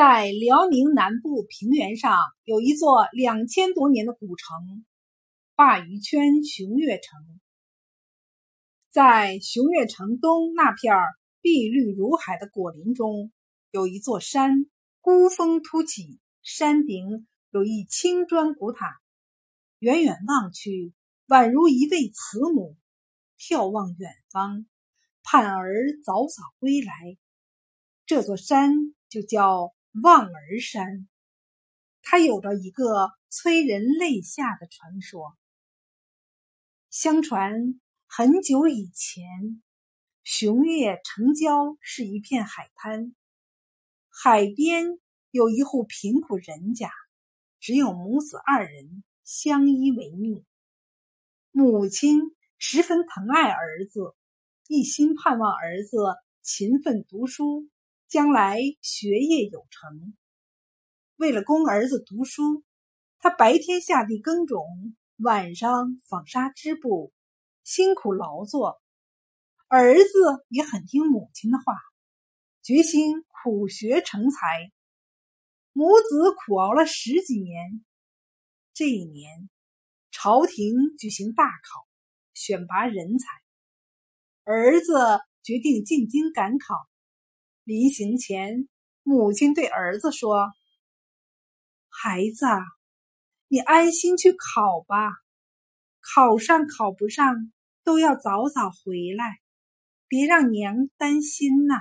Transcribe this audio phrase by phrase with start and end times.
[0.00, 4.84] 在辽宁南部平原上有一座两千多年的古城——
[5.56, 7.18] 鲅鱼圈熊岳城。
[8.90, 10.94] 在熊岳城东那片
[11.40, 13.32] 碧绿如海的果林中，
[13.72, 14.66] 有一座山，
[15.00, 19.00] 孤峰突起，山顶有一青砖古塔，
[19.80, 20.94] 远远望去，
[21.26, 22.76] 宛如一位慈母
[23.36, 24.64] 眺望远方，
[25.24, 25.72] 盼儿
[26.04, 26.92] 早早归来。
[28.06, 29.74] 这座山就叫。
[30.02, 31.08] 望儿山，
[32.02, 35.36] 它有着一个催人泪下的传说。
[36.90, 39.62] 相传很久以前，
[40.24, 43.14] 熊岳城郊是一片海滩，
[44.08, 44.98] 海边
[45.30, 46.90] 有一户贫苦人家，
[47.60, 50.44] 只有母子二人相依为命。
[51.50, 52.20] 母亲
[52.58, 54.14] 十分疼爱儿子，
[54.66, 55.96] 一心盼望儿子
[56.42, 57.68] 勤奋读书。
[58.08, 60.16] 将来学业有成，
[61.16, 62.64] 为了供儿子读书，
[63.18, 67.12] 他白天下地耕种，晚上纺纱织布，
[67.64, 68.80] 辛苦劳作。
[69.66, 70.08] 儿子
[70.48, 71.74] 也很听母亲的话，
[72.62, 74.72] 决心苦学成才。
[75.74, 77.84] 母子苦熬了十几年，
[78.72, 79.50] 这一年，
[80.10, 81.86] 朝廷举行大考，
[82.32, 83.26] 选拔人才。
[84.44, 84.94] 儿子
[85.42, 86.87] 决定进京赶考。
[87.68, 88.66] 临行前，
[89.02, 90.46] 母亲对儿子说
[91.92, 92.46] ：“孩子，
[93.48, 95.12] 你安心去考吧，
[96.00, 97.52] 考上考不上
[97.84, 99.40] 都要早早回来，
[100.08, 101.74] 别让娘担心呐。”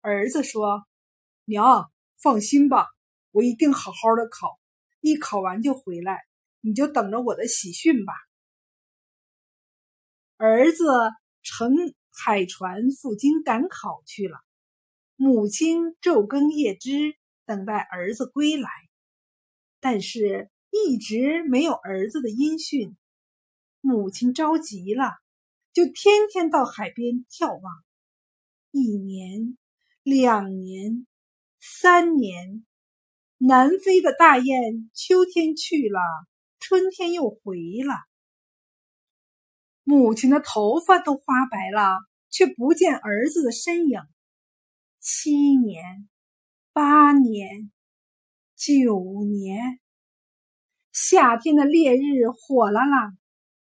[0.00, 0.86] 儿子说
[1.44, 2.86] ：“娘放心吧，
[3.32, 4.58] 我一定好好的考，
[5.02, 6.18] 一考完就回来，
[6.62, 8.14] 你就等着我的喜讯吧。”
[10.40, 10.82] 儿子
[11.42, 11.76] 成。
[12.22, 14.40] 海船赴京赶考去了，
[15.16, 17.14] 母亲昼更夜织，
[17.46, 18.68] 等待儿子归来，
[19.80, 22.94] 但是一直没有儿子的音讯。
[23.80, 25.14] 母亲着急了，
[25.72, 27.72] 就天天到海边眺望。
[28.70, 29.56] 一年、
[30.02, 31.06] 两年、
[31.58, 32.66] 三年，
[33.38, 36.00] 南飞的大雁秋天去了，
[36.58, 37.94] 春天又回了。
[39.84, 42.09] 母亲的头发都花白了。
[42.30, 44.00] 却不见儿子的身影。
[44.98, 46.08] 七年、
[46.72, 47.70] 八年、
[48.56, 49.80] 九年，
[50.92, 53.12] 夏天的烈日火辣辣，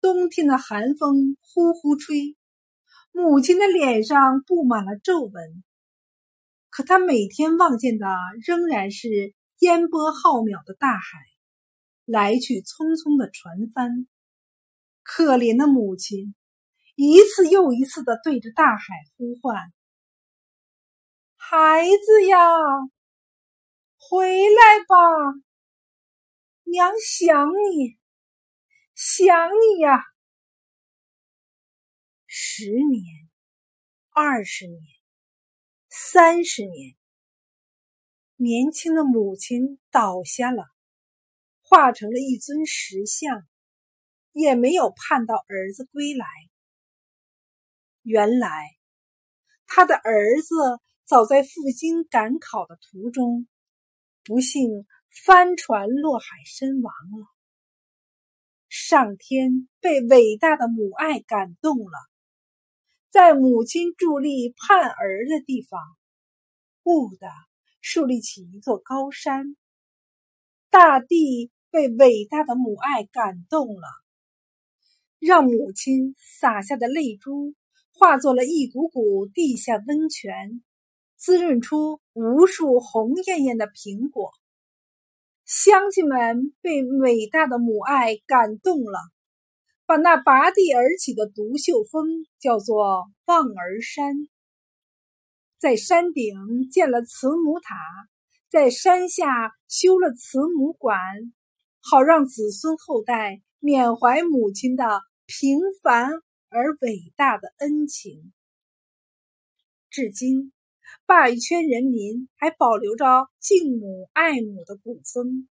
[0.00, 2.36] 冬天的寒风呼呼吹，
[3.12, 5.64] 母亲的脸上布满了皱纹。
[6.70, 8.06] 可她每天望见的
[8.46, 11.18] 仍然是烟波浩渺的大海，
[12.04, 14.06] 来去匆匆的船帆。
[15.02, 16.34] 可怜的母亲。
[16.96, 18.84] 一次又一次的对着大海
[19.16, 19.70] 呼唤
[21.36, 22.38] ：“孩子呀，
[23.98, 24.96] 回来吧，
[26.64, 27.98] 娘想你，
[28.94, 30.06] 想你呀！”
[32.26, 33.28] 十年、
[34.08, 34.80] 二十年、
[35.90, 36.96] 三十年，
[38.36, 40.64] 年轻的母亲倒下了，
[41.60, 43.46] 化成了一尊石像，
[44.32, 46.26] 也没有盼到儿子归来。
[48.08, 48.76] 原来，
[49.66, 50.54] 他的儿子
[51.04, 53.48] 早在赴京赶考的途中，
[54.22, 54.86] 不幸
[55.24, 57.26] 翻船落海身亡了。
[58.68, 61.98] 上天被伟大的母爱感动了，
[63.10, 65.80] 在母亲伫立盼儿的地方，
[66.84, 67.26] 兀的
[67.80, 69.56] 树立起一座高山。
[70.70, 73.88] 大地被伟大的母爱感动了，
[75.18, 77.56] 让母亲洒下的泪珠。
[77.98, 80.62] 化作了一股股地下温泉，
[81.16, 84.32] 滋润出无数红艳艳的苹果。
[85.46, 88.98] 乡亲们被伟大的母爱感动了，
[89.86, 94.14] 把那拔地而起的独秀峰叫做望儿山，
[95.58, 97.74] 在山顶建了慈母塔，
[98.50, 101.00] 在山下修了慈母馆，
[101.80, 106.10] 好让子孙后代缅怀母亲的平凡。
[106.48, 108.32] 而伟大的恩情，
[109.90, 110.52] 至今，
[111.06, 115.48] 鲅鱼圈人民还保留着敬母爱母的古风，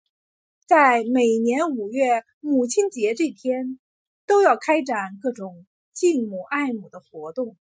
[0.66, 3.78] 在每年五月母亲节这天，
[4.26, 7.56] 都要开展各种敬母爱母的活动。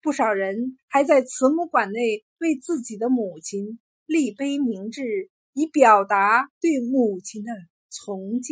[0.00, 7.52] 不少人还在慈母馆内为自己的母亲立碑铭志，以表达对母亲的
[7.90, 8.50] 崇敬。